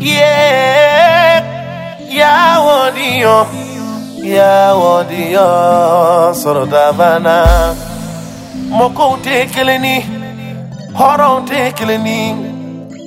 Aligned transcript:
Yeah, 0.00 1.44
yawodio, 2.18 3.36
yawodio, 4.34 5.48
sọ̀rọ̀ 6.40 6.66
dabana. 6.72 7.36
Mọ̀kọ́ 8.78 9.10
tẹ 9.24 9.36
kelen 9.52 9.78
ni, 9.84 9.94
hɔrɔn 10.98 11.36
tɛ 11.48 11.58
kelen 11.78 12.00
ni, 12.06 12.18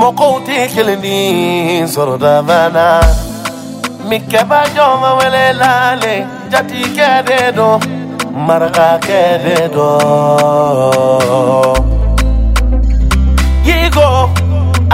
mɔgɔw 0.00 0.34
tɛ 0.46 0.56
ni, 1.04 1.16
sọ̀rọ̀ 1.94 2.16
dabana. 2.24 2.86
Mikɛba 4.08 4.60
jɔ 4.74 4.86
ma 5.02 5.10
wele 5.18 5.44
lale, 5.60 6.14
jatikɛ 6.52 7.08
de 7.28 7.38
don, 7.56 7.76
marakakɛ 8.46 9.20
de 9.44 9.56
don. 9.74 11.43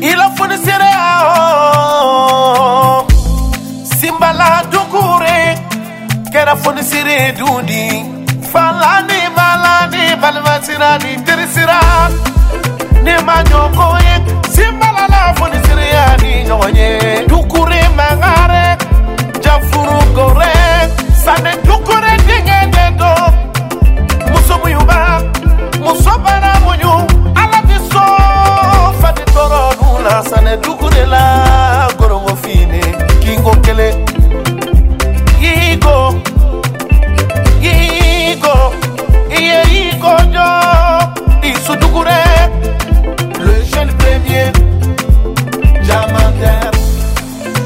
ila 0.00 0.30
foni 0.36 0.56
sire 0.58 0.92
oh. 1.22 3.06
Simbala 3.98 4.62
Dugure, 4.70 5.58
kɛra 6.32 6.54
fonisire 6.56 7.32
dundi 7.38 7.82
falani 8.52 9.20
malani 9.36 10.02
balimasira 10.22 10.90
ni 11.02 11.10
terisira 11.26 11.80
ne 13.04 13.14
ma 13.26 13.36
ɲɔgɔn 13.42 13.74
ko 13.76 13.86
ye 14.06 14.14
simbalala 14.54 15.20
fonisiriya 15.38 16.04
ni 16.22 16.32
ɲɔgɔn 16.48 16.76
ye 16.76 16.88
dukure 17.30 17.77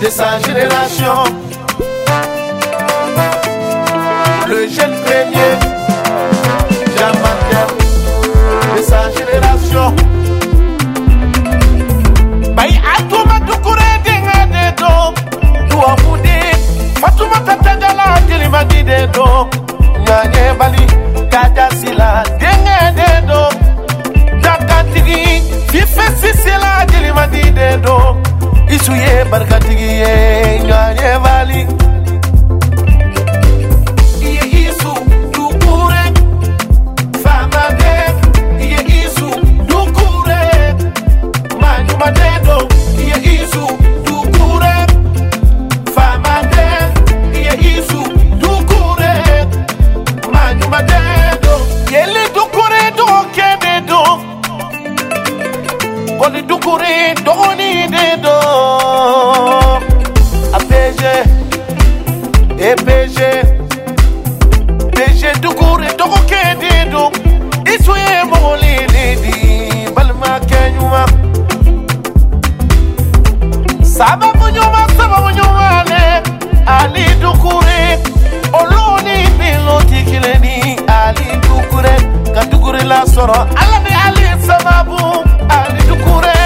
de 0.02 0.10
sa 0.10 0.38
génération. 0.40 1.51
Sababu 74.02 74.48
nyuma 74.48 74.86
sababu 74.98 75.30
nyuma 75.30 75.84
le 75.90 76.22
ali 76.66 77.04
dukure 77.22 77.80
olóòní 78.60 79.16
nílò 79.38 79.76
tìkìlẹ̀ 79.90 80.38
ní 80.44 80.54
ali 81.00 81.28
dukure 81.46 81.94
ka 82.34 82.42
dukure 82.50 82.82
la 82.90 83.00
sọ̀rọ̀ 83.14 83.40
ala 83.62 83.78
ni 83.84 83.92
ali 84.06 84.26
sababu 84.48 84.98
ali 85.58 85.80
dukure 85.88 86.36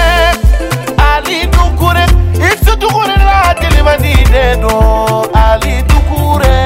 ali 1.11 1.37
dukure 1.55 2.03
isi 2.49 2.73
dukure 2.81 3.15
la 3.29 3.39
jelimani 3.61 4.13
de 4.33 4.45
don 4.61 5.25
ali 5.45 5.73
dukure 5.89 6.57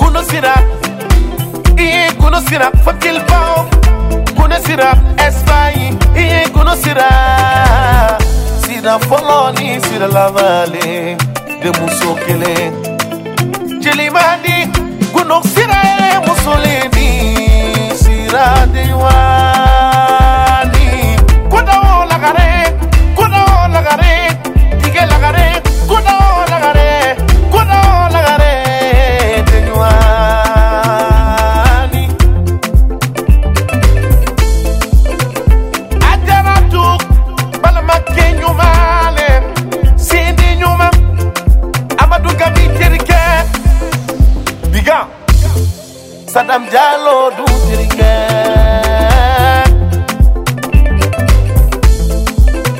gunu 0.00 0.20
sira 0.30 0.54
iye 1.84 2.04
gunu 2.20 2.38
sira 2.48 2.66
fakil 2.84 3.18
baw 3.28 3.54
gunu 4.36 4.56
sira 4.66 4.90
espagne 5.26 5.88
iye 6.22 6.40
gunu 6.54 6.72
sira 8.82 8.98
fɔlɔ 9.08 9.38
ni 9.58 9.68
sira 9.86 10.08
labanlen 10.16 11.16
de 11.62 11.70
muso 11.78 12.08
kelen 12.24 12.72
jelimadi 13.82 14.56
gunu 15.14 15.36
sira 15.54 15.61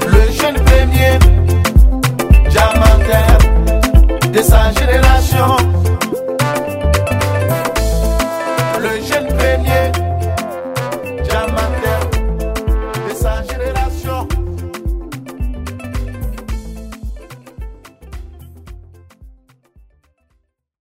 le 0.06 0.33
jeune 0.33 0.55
premier 0.65 1.19
diamantaire 2.51 3.39
de 4.30 4.42
sa 4.42 4.72
génération 4.72 5.57